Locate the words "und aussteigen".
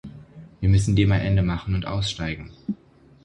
1.75-2.49